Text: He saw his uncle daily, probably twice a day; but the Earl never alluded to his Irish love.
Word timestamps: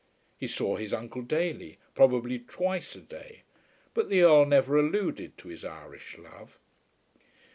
He 0.35 0.47
saw 0.47 0.77
his 0.77 0.95
uncle 0.95 1.21
daily, 1.21 1.77
probably 1.93 2.39
twice 2.39 2.95
a 2.95 3.01
day; 3.01 3.43
but 3.93 4.09
the 4.09 4.23
Earl 4.23 4.47
never 4.47 4.75
alluded 4.79 5.37
to 5.37 5.49
his 5.49 5.63
Irish 5.63 6.17
love. 6.17 6.57